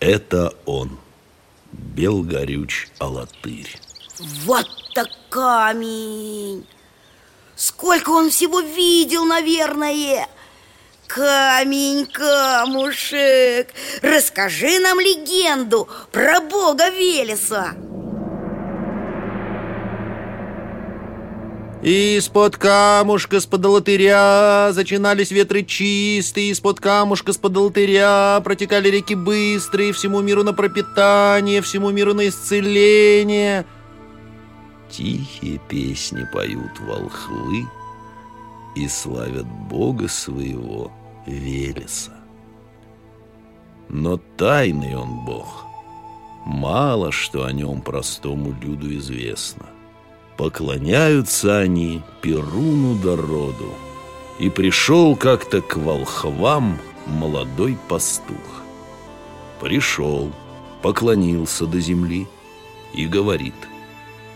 это 0.00 0.54
он, 0.64 0.98
Белгорюч 1.72 2.88
Алатырь. 2.98 3.78
Вот 4.44 4.66
так 4.94 5.08
камень! 5.28 6.66
Сколько 7.56 8.10
он 8.10 8.30
всего 8.30 8.60
видел, 8.60 9.24
наверное 9.24 10.28
Камень, 11.08 12.06
камушек 12.06 13.72
Расскажи 14.00 14.78
нам 14.78 15.00
легенду 15.00 15.88
про 16.12 16.40
бога 16.40 16.88
Велеса 16.90 17.74
Из-под 21.82 22.56
камушка, 22.56 23.40
с-под 23.40 23.64
алтыря 23.64 24.72
Зачинались 24.72 25.30
ветры 25.30 25.62
чистые 25.62 26.50
Из-под 26.50 26.80
камушка, 26.80 27.32
с-под 27.32 27.56
алтыря 27.56 28.40
Протекали 28.42 28.88
реки 28.88 29.14
быстрые 29.14 29.92
Всему 29.92 30.20
миру 30.20 30.42
на 30.42 30.52
пропитание 30.52 31.62
Всему 31.62 31.90
миру 31.90 32.14
на 32.14 32.28
исцеление— 32.28 33.64
Тихие 34.90 35.58
песни 35.68 36.26
поют 36.32 36.80
волхвы 36.80 37.66
И 38.74 38.88
славят 38.88 39.46
Бога 39.46 40.08
своего 40.08 40.90
Велеса. 41.26 42.16
Но 43.88 44.16
тайный 44.36 44.96
он 44.96 45.24
Бог. 45.24 45.66
Мало 46.46 47.12
что 47.12 47.44
о 47.44 47.52
нем 47.52 47.82
простому 47.82 48.54
люду 48.62 48.94
известно. 48.96 49.66
Поклоняются 50.38 51.58
они 51.58 52.02
Перуну 52.22 52.94
да 52.94 53.14
роду. 53.14 53.74
И 54.38 54.48
пришел 54.48 55.16
как-то 55.16 55.60
к 55.60 55.76
волхвам 55.76 56.78
молодой 57.06 57.76
пастух. 57.88 58.62
Пришел, 59.60 60.32
поклонился 60.80 61.66
до 61.66 61.80
земли 61.80 62.26
и 62.94 63.04
говорит— 63.06 63.54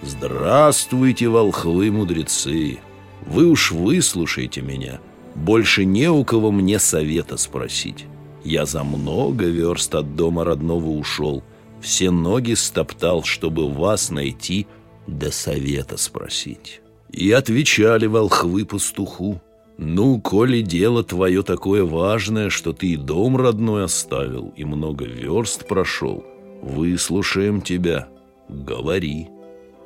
Здравствуйте, 0.03 1.29
волхвы-мудрецы! 1.29 2.81
Вы 3.25 3.47
уж 3.47 3.71
выслушайте 3.71 4.61
меня. 4.61 5.01
Больше 5.37 5.85
не 5.85 6.11
у 6.11 6.25
кого 6.25 6.51
мне 6.51 6.81
совета 6.81 7.37
спросить. 7.37 8.07
Я 8.43 8.67
за 8.67 8.83
много 8.83 9.45
верст 9.45 9.95
от 9.95 10.17
дома 10.17 10.45
родного 10.45 10.89
ушел. 10.89 11.45
Все 11.81 12.11
ноги 12.11 12.55
стоптал, 12.55 13.23
чтобы 13.23 13.73
вас 13.73 14.11
найти, 14.11 14.67
да 15.07 15.31
совета 15.31 15.97
спросить. 15.97 16.81
И 17.11 17.31
отвечали 17.31 18.07
волхвы 18.07 18.65
пастуху. 18.65 19.41
Ну, 19.79 20.21
коли 20.21 20.63
дело 20.63 21.03
твое 21.03 21.43
такое 21.43 21.85
важное, 21.85 22.51
что 22.51 22.73
ты 22.73 22.89
и 22.89 22.97
дом 22.97 23.37
родной 23.37 23.85
оставил, 23.85 24.53
и 24.57 24.65
много 24.65 25.05
верст 25.05 25.67
прошел, 25.67 26.25
выслушаем 26.63 27.61
тебя. 27.63 28.09
Говори 28.49 29.29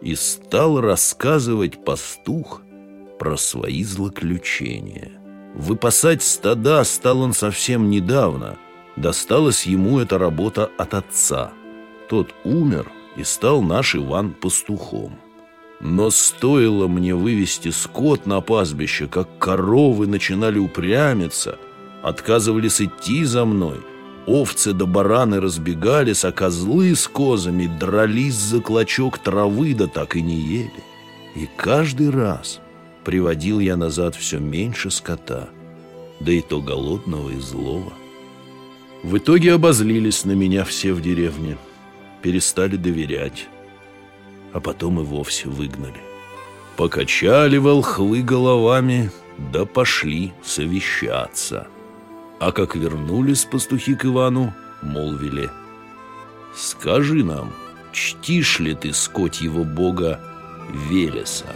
и 0.03 0.15
стал 0.15 0.81
рассказывать 0.81 1.85
пастух 1.85 2.63
про 3.19 3.37
свои 3.37 3.83
злоключения. 3.83 5.13
Выпасать 5.55 6.23
стада 6.23 6.85
стал 6.85 7.21
он 7.21 7.33
совсем 7.33 7.89
недавно. 7.89 8.59
Досталась 8.97 9.67
ему 9.67 9.99
эта 9.99 10.19
работа 10.19 10.71
от 10.79 10.95
отца. 10.95 11.53
Тот 12.09 12.35
умер 12.45 12.91
и 13.17 13.25
стал 13.25 13.63
наш 13.63 13.95
Иван 13.95 14.33
пастухом. 14.33 15.19
Но 15.81 16.11
стоило 16.11 16.89
мне 16.89 17.15
вывести 17.15 17.71
скот 17.71 18.27
на 18.27 18.41
пастбище, 18.41 19.07
как 19.07 19.39
коровы 19.39 20.07
начинали 20.07 20.59
упрямиться, 20.59 21.59
отказывались 22.03 22.81
идти 22.81 23.25
за 23.25 23.45
мной– 23.45 23.81
Овцы 24.27 24.73
да 24.73 24.87
бараны 24.87 25.41
разбегались, 25.41 26.25
а 26.25 26.33
козлы 26.33 26.97
с 26.97 27.07
козами 27.07 27.71
дрались 27.79 28.35
за 28.35 28.61
клочок 28.61 29.19
травы, 29.19 29.73
да 29.73 29.87
так 29.87 30.17
и 30.17 30.21
не 30.21 30.35
ели. 30.35 30.83
И 31.37 31.49
каждый 31.57 32.11
раз 32.11 32.61
приводил 33.05 33.61
я 33.61 33.77
назад 33.77 34.17
все 34.17 34.39
меньше 34.39 34.91
скота, 34.91 35.49
да 36.19 36.33
и 36.33 36.41
то 36.41 36.61
голодного 36.61 37.31
и 37.31 37.39
злого. 37.39 37.93
В 39.05 39.17
итоге 39.17 39.53
обозлились 39.53 40.25
на 40.25 40.33
меня 40.33 40.65
все 40.65 40.93
в 40.93 41.01
деревне, 41.01 41.57
перестали 42.27 42.75
доверять, 42.75 43.47
а 44.53 44.59
потом 44.59 44.99
и 44.99 45.05
вовсе 45.05 45.49
выгнали. 45.49 46.01
Покачали 46.77 47.57
волхвы 47.57 48.21
головами, 48.21 49.13
да 49.39 49.65
пошли 49.65 50.33
совещаться– 50.43 51.69
А 52.41 52.53
как 52.53 52.77
вернулись 52.77 53.45
пастухи 53.45 53.95
к 53.95 54.05
Ивану, 54.05 54.53
молвили 54.83 55.49
«Скажи 56.55 57.25
нам, 57.25 57.53
чтишь 57.93 58.59
ли 58.61 58.75
ты 58.75 58.93
скотьего 58.93 59.63
бога 59.63 60.21
Велеса?» 60.91 61.47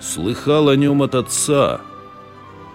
Слыхал 0.00 0.68
о 0.68 0.76
нем 0.76 1.02
от 1.02 1.14
отца. 1.14 1.80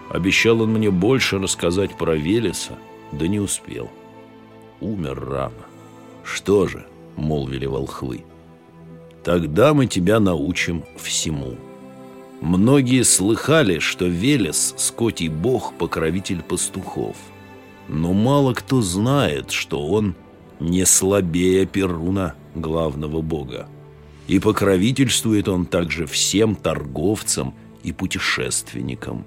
Обещал 0.08 0.62
он 0.62 0.70
мне 0.72 0.90
больше 0.90 1.38
рассказать 1.38 1.96
про 1.98 2.16
Велеса, 2.16 2.72
да 3.12 3.28
не 3.28 3.38
успел. 3.38 3.90
Умер 4.80 5.20
рано. 5.20 5.69
Что 6.32 6.68
же, 6.68 6.86
молвили 7.16 7.66
волхвы, 7.66 8.24
тогда 9.24 9.74
мы 9.74 9.86
тебя 9.86 10.20
научим 10.20 10.84
всему. 10.96 11.56
Многие 12.40 13.02
слыхали, 13.02 13.80
что 13.80 14.06
Велес, 14.06 14.74
скотий 14.76 15.28
бог, 15.28 15.74
покровитель 15.76 16.42
пастухов. 16.42 17.16
Но 17.88 18.12
мало 18.12 18.54
кто 18.54 18.80
знает, 18.80 19.50
что 19.50 19.84
он 19.84 20.14
не 20.60 20.86
слабее 20.86 21.66
Перуна, 21.66 22.36
главного 22.54 23.22
бога. 23.22 23.68
И 24.28 24.38
покровительствует 24.38 25.48
он 25.48 25.66
также 25.66 26.06
всем 26.06 26.54
торговцам 26.54 27.54
и 27.82 27.90
путешественникам. 27.90 29.26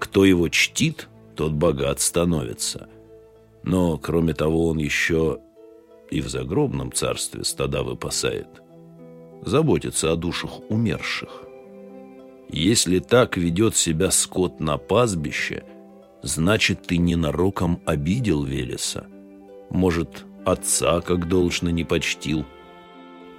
Кто 0.00 0.24
его 0.24 0.48
чтит, 0.48 1.08
тот 1.36 1.52
богат 1.52 2.00
становится. 2.00 2.88
Но, 3.62 3.96
кроме 3.96 4.34
того, 4.34 4.68
он 4.68 4.78
еще 4.78 5.38
и 6.10 6.20
в 6.20 6.28
загробном 6.28 6.92
царстве 6.92 7.44
стада 7.44 7.82
выпасает. 7.82 8.48
Заботится 9.42 10.12
о 10.12 10.16
душах 10.16 10.60
умерших. 10.68 11.44
Если 12.48 12.98
так 12.98 13.36
ведет 13.36 13.76
себя 13.76 14.10
скот 14.10 14.60
на 14.60 14.76
пастбище, 14.76 15.64
значит, 16.22 16.82
ты 16.82 16.98
ненароком 16.98 17.80
обидел 17.86 18.42
Велеса. 18.42 19.06
Может, 19.70 20.24
отца 20.44 21.00
как 21.00 21.28
должно 21.28 21.70
не 21.70 21.84
почтил– 21.84 22.44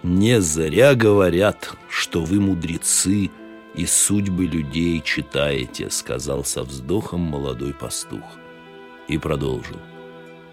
не 0.04 0.42
зря 0.42 0.96
говорят, 0.96 1.76
что 1.88 2.24
вы 2.24 2.40
мудрецы 2.40 3.30
и 3.76 3.86
судьбы 3.86 4.46
людей 4.46 5.00
читаете, 5.06 5.92
сказал 5.92 6.44
со 6.44 6.64
вздохом 6.64 7.22
молодой 7.22 7.74
пастух. 7.74 8.24
И 9.08 9.20
продолжил. 9.20 9.78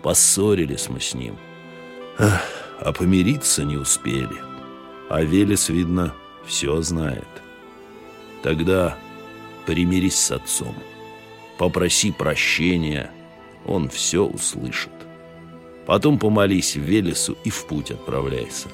Поссорились 0.03 0.91
мы 0.91 1.01
с 1.01 1.15
ним. 1.15 1.37
А 2.19 2.93
помириться 2.93 3.65
не 3.65 3.77
успели. 3.77 4.37
А 5.09 5.23
Велес, 5.23 5.69
видно, 5.69 6.15
все 6.47 6.81
знает. 6.83 7.29
Тогда 8.43 8.97
примирись 9.67 10.19
с 10.19 10.33
отцом. 10.33 10.75
Попроси 11.59 12.13
прощения, 12.13 13.11
он 13.67 13.89
все 13.89 14.25
услышит. 14.25 14.93
Потом 15.87 16.19
помолись 16.19 16.77
Велесу 16.77 17.37
и 17.45 17.51
в 17.51 17.67
путь 17.67 17.91
отправляйся. 17.91 18.69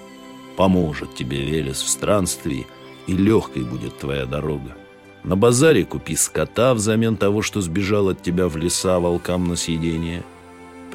Поможет 0.56 1.14
тебе 1.14 1.44
Велес 1.44 1.82
в 1.82 1.88
странствии, 1.88 2.66
и 3.06 3.12
легкой 3.12 3.64
будет 3.64 3.98
твоя 3.98 4.24
дорога. 4.26 4.76
На 5.24 5.36
базаре 5.36 5.84
купи 5.84 6.16
скота 6.16 6.74
взамен 6.74 7.16
того, 7.16 7.42
что 7.42 7.60
сбежал 7.60 8.08
от 8.08 8.22
тебя 8.22 8.48
в 8.48 8.56
леса 8.56 8.98
волкам 8.98 9.48
на 9.48 9.56
съедение. 9.56 10.22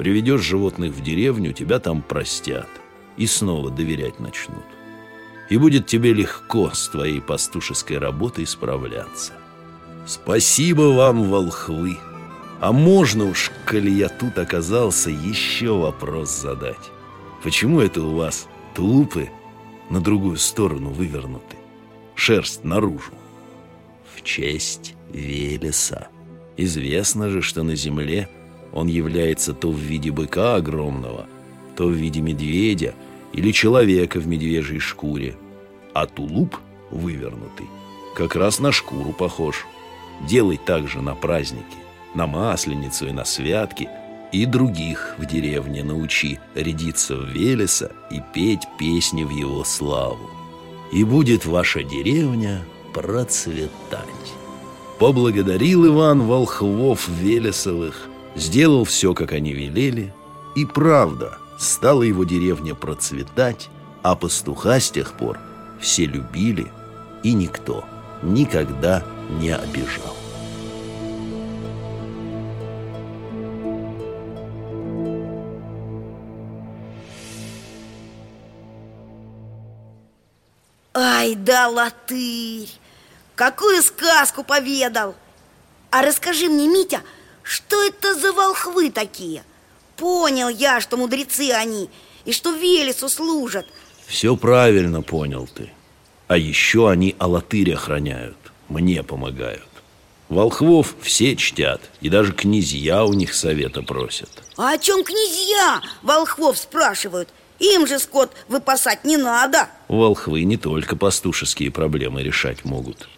Приведешь 0.00 0.40
животных 0.40 0.92
в 0.92 1.02
деревню, 1.02 1.52
тебя 1.52 1.78
там 1.78 2.00
простят 2.00 2.70
и 3.18 3.26
снова 3.26 3.70
доверять 3.70 4.18
начнут. 4.18 4.64
И 5.50 5.58
будет 5.58 5.88
тебе 5.88 6.14
легко 6.14 6.70
с 6.72 6.88
твоей 6.88 7.20
пастушеской 7.20 7.98
работой 7.98 8.46
справляться. 8.46 9.34
Спасибо 10.06 10.94
вам, 10.94 11.24
волхвы. 11.24 11.98
А 12.62 12.72
можно 12.72 13.26
уж, 13.26 13.52
коли 13.66 13.90
я 13.90 14.08
тут 14.08 14.38
оказался, 14.38 15.10
еще 15.10 15.76
вопрос 15.76 16.30
задать. 16.30 16.90
Почему 17.42 17.80
это 17.80 18.00
у 18.00 18.14
вас 18.16 18.48
тулупы 18.74 19.28
на 19.90 20.00
другую 20.00 20.38
сторону 20.38 20.88
вывернуты, 20.92 21.58
шерсть 22.14 22.64
наружу. 22.64 23.12
В 24.16 24.22
честь 24.22 24.94
Велеса. 25.12 26.08
Известно 26.56 27.28
же, 27.28 27.42
что 27.42 27.62
на 27.62 27.74
земле 27.74 28.30
он 28.72 28.88
является 28.88 29.52
то 29.52 29.70
в 29.70 29.78
виде 29.78 30.10
быка 30.10 30.56
огромного, 30.56 31.26
то 31.76 31.86
в 31.86 31.92
виде 31.92 32.20
медведя 32.20 32.94
или 33.32 33.52
человека 33.52 34.18
в 34.20 34.26
медвежьей 34.26 34.80
шкуре, 34.80 35.36
а 35.94 36.06
тулуп 36.06 36.56
вывернутый 36.90 37.66
как 38.16 38.34
раз 38.36 38.58
на 38.58 38.72
шкуру 38.72 39.12
похож. 39.12 39.66
Делай 40.28 40.58
так 40.62 40.88
же 40.88 41.00
на 41.00 41.14
праздники, 41.14 41.64
на 42.14 42.26
Масленицу 42.26 43.08
и 43.08 43.12
на 43.12 43.24
святки– 43.24 43.88
и 44.32 44.46
других 44.46 45.14
в 45.18 45.26
деревне 45.26 45.82
научи 45.82 46.38
рядиться 46.54 47.16
в 47.16 47.28
Велеса 47.30 47.92
и 48.10 48.22
петь 48.32 48.62
песни 48.78 49.24
в 49.24 49.30
его 49.30 49.64
славу. 49.64 50.30
И 50.92 51.04
будет 51.04 51.46
ваша 51.46 51.82
деревня 51.82 52.64
процветать. 52.94 54.06
Поблагодарил 54.98 55.86
Иван 55.86 56.22
волхвов 56.22 57.08
Велесовых, 57.08 58.08
сделал 58.34 58.84
все, 58.84 59.14
как 59.14 59.32
они 59.32 59.52
велели, 59.52 60.12
и 60.56 60.64
правда, 60.64 61.38
стала 61.58 62.02
его 62.02 62.24
деревня 62.24 62.74
процветать, 62.74 63.68
а 64.02 64.16
пастуха 64.16 64.80
с 64.80 64.90
тех 64.90 65.12
пор 65.12 65.38
все 65.80 66.06
любили, 66.06 66.70
и 67.22 67.32
никто 67.32 67.84
никогда 68.22 69.04
не 69.40 69.54
обижал. 69.54 70.16
Ай 80.94 81.34
да 81.34 81.68
латырь! 81.68 82.68
Какую 83.34 83.82
сказку 83.82 84.42
поведал! 84.42 85.14
А 85.90 86.02
расскажи 86.02 86.48
мне, 86.48 86.68
Митя, 86.68 87.02
что 87.50 87.82
это 87.82 88.14
за 88.14 88.32
волхвы 88.32 88.92
такие? 88.92 89.42
Понял 89.96 90.48
я, 90.48 90.80
что 90.80 90.96
мудрецы 90.96 91.50
они, 91.50 91.90
и 92.24 92.32
что 92.32 92.52
Велесу 92.52 93.08
служат. 93.08 93.66
Все 94.06 94.36
правильно 94.36 95.02
понял 95.02 95.48
ты. 95.52 95.72
А 96.28 96.36
еще 96.36 96.88
они 96.88 97.16
Алатырь 97.18 97.74
охраняют, 97.74 98.36
мне 98.68 99.02
помогают. 99.02 99.66
Волхвов 100.28 100.94
все 101.02 101.34
чтят, 101.34 101.80
и 102.00 102.08
даже 102.08 102.32
князья 102.32 103.04
у 103.04 103.14
них 103.14 103.34
совета 103.34 103.82
просят. 103.82 104.30
А 104.56 104.74
о 104.74 104.78
чем 104.78 105.02
князья 105.02 105.82
волхвов 106.02 106.56
спрашивают? 106.56 107.30
Им 107.58 107.88
же 107.88 107.98
скот 107.98 108.30
выпасать 108.48 109.04
не 109.04 109.16
надо 109.18 109.68
Волхвы 109.88 110.44
не 110.44 110.56
только 110.56 110.96
пастушеские 110.96 111.70
проблемы 111.70 112.22
решать 112.22 112.64
могут 112.64 113.08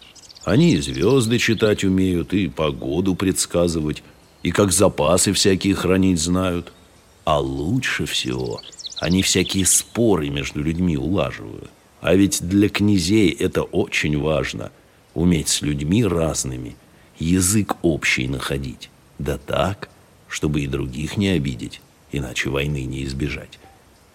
Они 0.43 0.73
и 0.73 0.81
звезды 0.81 1.37
читать 1.37 1.83
умеют, 1.83 2.33
и 2.33 2.47
погоду 2.47 3.13
предсказывать 3.15 4.03
И 4.43 4.51
как 4.51 4.71
запасы 4.71 5.33
всякие 5.33 5.75
хранить 5.75 6.19
знают 6.19 6.71
А 7.25 7.39
лучше 7.39 8.05
всего 8.05 8.61
они 8.99 9.21
всякие 9.21 9.65
споры 9.65 10.29
между 10.29 10.61
людьми 10.61 10.97
улаживают 10.97 11.69
А 12.01 12.15
ведь 12.15 12.47
для 12.47 12.69
князей 12.69 13.29
это 13.29 13.63
очень 13.63 14.19
важно 14.19 14.71
Уметь 15.13 15.49
с 15.49 15.61
людьми 15.61 16.05
разными 16.05 16.75
Язык 17.19 17.75
общий 17.81 18.27
находить 18.27 18.89
Да 19.19 19.37
так, 19.37 19.89
чтобы 20.27 20.61
и 20.61 20.67
других 20.67 21.17
не 21.17 21.29
обидеть 21.29 21.81
Иначе 22.11 22.49
войны 22.49 22.83
не 22.83 23.03
избежать 23.03 23.59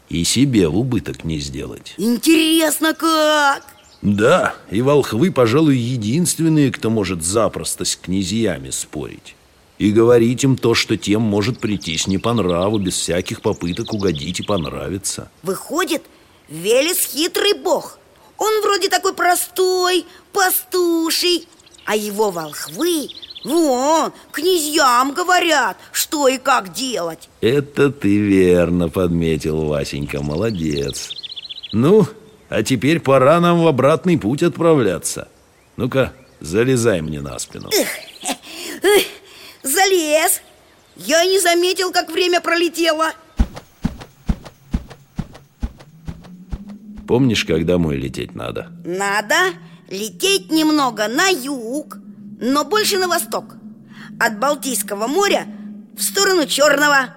и 0.09 0.25
себе 0.25 0.69
в 0.69 0.77
убыток 0.77 1.25
не 1.25 1.39
сделать. 1.39 1.95
Интересно 1.99 2.95
как? 2.95 3.67
Да, 4.01 4.55
и 4.71 4.81
волхвы, 4.81 5.31
пожалуй, 5.31 5.77
единственные, 5.77 6.71
кто 6.71 6.89
может 6.89 7.23
запросто 7.23 7.85
с 7.85 7.97
князьями 7.97 8.71
спорить. 8.71 9.35
И 9.79 9.93
говорить 9.93 10.43
им 10.45 10.57
то, 10.57 10.75
что 10.75 10.97
тем 10.97 11.23
может 11.23 11.61
прийтись 11.61 12.07
не 12.07 12.19
по 12.19 12.33
нраву, 12.35 12.79
без 12.79 12.95
всяких 12.95 13.41
попыток 13.41 13.93
угодить 13.93 14.41
и 14.41 14.43
понравиться. 14.43 15.31
Выходит, 15.43 16.03
Велес 16.49 17.05
хитрый 17.05 17.55
бог. 17.55 17.99
Он 18.39 18.63
вроде 18.63 18.89
такой 18.89 19.15
простой, 19.15 20.05
пастуший, 20.33 21.47
а 21.85 21.95
его 21.97 22.31
волхвы 22.31 23.09
Вон, 23.45 24.13
князьям 24.33 25.13
говорят, 25.13 25.77
что 25.93 26.29
и 26.29 26.39
как 26.39 26.73
делать. 26.73 27.29
Это 27.41 27.91
ты 27.91 28.19
верно 28.19 28.89
подметил, 28.89 29.65
Васенька, 29.67 30.23
молодец. 30.23 31.13
Ну, 31.73 32.07
а 32.49 32.63
теперь 32.63 33.01
пора 33.01 33.41
нам 33.41 33.63
в 33.63 33.69
обратный 33.69 34.19
путь 34.19 34.43
отправляться. 34.43 35.29
Ну-ка, 35.77 36.13
залезай 36.41 37.01
мне 37.01 37.21
на 37.21 37.39
спину 37.39 37.71
Залез 39.69 40.41
Я 40.97 41.25
не 41.25 41.39
заметил, 41.41 41.93
как 41.93 42.11
время 42.11 42.41
пролетело 42.41 43.13
Помнишь, 47.07 47.45
когда 47.45 47.75
домой 47.75 47.97
лететь 47.97 48.35
надо? 48.35 48.71
Надо 48.85 49.37
лететь 49.89 50.51
немного 50.51 51.09
на 51.09 51.29
юг 51.29 51.97
но 52.41 52.65
больше 52.65 52.99
на 52.99 53.09
восток 53.09 53.57
от 54.19 54.39
Балтийского 54.39 55.07
моря 55.07 55.47
в 55.97 56.03
сторону 56.03 56.47
Черного. 56.47 57.15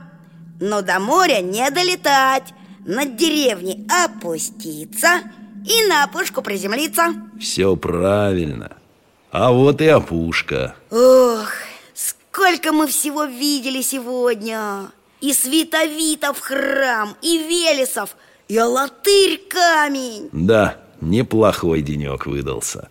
Но 0.60 0.82
до 0.82 1.00
моря 1.00 1.42
не 1.42 1.70
долетать, 1.72 2.54
над 2.86 3.16
деревней 3.16 3.88
опуститься 3.90 5.22
и 5.66 5.88
на 5.88 6.04
опушку 6.04 6.42
приземлиться. 6.42 7.14
Все 7.40 7.76
правильно. 7.76 8.78
А 9.32 9.52
вот 9.52 9.82
и 9.82 9.88
опушка. 9.88 10.76
Ох, 10.90 11.52
сколько 12.32 12.72
мы 12.72 12.88
всего 12.88 13.26
видели 13.26 13.82
сегодня! 13.82 14.92
И 15.20 15.34
Световитов 15.34 16.40
храм, 16.40 17.16
и 17.22 17.38
Велесов, 17.38 18.16
и 18.48 18.58
Алатырь 18.58 19.40
камень. 19.48 20.30
Да, 20.32 20.78
неплохой 21.00 21.84
денек 21.84 22.26
выдался. 22.26 22.90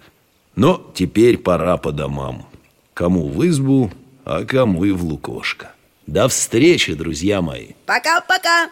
Но 0.54 0.92
теперь 0.94 1.38
пора 1.38 1.76
по 1.76 1.90
домам. 1.90 2.46
Кому 2.94 3.28
в 3.28 3.44
избу, 3.48 3.90
а 4.24 4.44
кому 4.44 4.84
и 4.84 4.92
в 4.92 5.02
лукошко. 5.02 5.72
До 6.06 6.28
встречи, 6.28 6.94
друзья 6.94 7.42
мои. 7.42 7.70
Пока-пока. 7.86 8.70